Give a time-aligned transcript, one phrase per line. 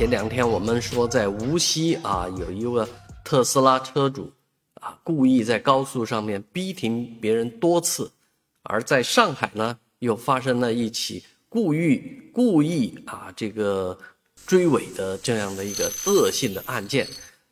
[0.00, 2.88] 前两天我们说在无锡啊，有一个
[3.22, 4.32] 特斯拉车主
[4.80, 8.10] 啊，故意在高速上面逼停别人多次，
[8.62, 12.02] 而在上海呢，又发生了一起故意
[12.32, 13.98] 故意啊这个
[14.46, 17.06] 追尾的这样的一个恶性的案件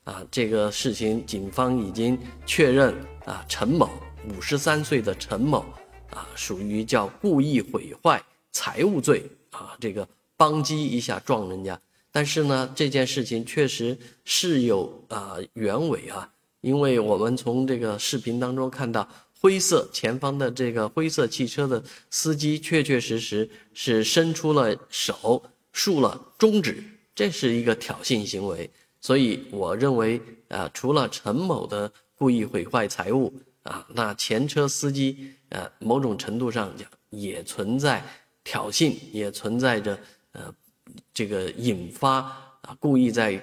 [0.04, 2.94] 啊，这个事情警方已经确认
[3.26, 3.90] 啊，陈某
[4.34, 5.66] 五十三岁的陈某
[6.12, 8.22] 啊，属于叫故意毁坏
[8.52, 10.08] 财物罪啊，这个
[10.38, 11.78] 邦击一下撞人家。
[12.18, 16.28] 但是呢，这件事情确实是有啊原委啊，
[16.62, 19.08] 因为我们从这个视频当中看到，
[19.40, 21.80] 灰色前方的这个灰色汽车的
[22.10, 25.40] 司机确确实实是伸出了手，
[25.72, 26.82] 竖了中指，
[27.14, 28.68] 这是一个挑衅行为。
[29.00, 38.04] 所以我认为啊，除了陈某的故意毁坏财物啊，那前车司机呃，某种程度上讲也存在
[38.42, 39.96] 挑衅，也存在着
[40.32, 40.52] 呃。
[41.12, 42.16] 这个引发
[42.62, 43.42] 啊，故意在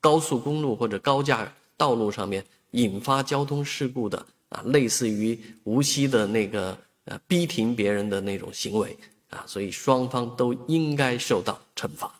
[0.00, 8.96] 高速公路或者高架道路上面引发交通事故的啊，类似于无锡的那个呃逼停别人的那种行为
[9.30, 12.12] 啊，所以双方都应该受到惩罚。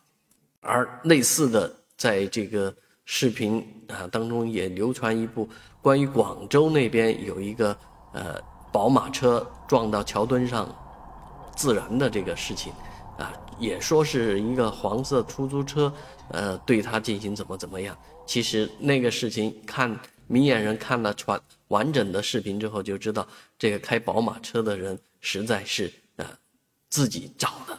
[0.60, 5.48] 而类似的，在这个视频啊当中也流传一部
[5.82, 7.77] 关于广州那边有一个
[8.12, 8.41] 呃
[8.72, 10.75] 宝马车撞到桥墩上
[11.55, 12.72] 自燃的这个事情。
[13.58, 15.92] 也说是一个黄色出租车，
[16.30, 17.97] 呃，对他进行怎么怎么样。
[18.27, 23.27] 其实那个事情，看明眼人看了传完整的视频之后，就知道
[23.58, 26.27] 这个开宝马车的人实在是呃
[26.88, 27.78] 自己找的。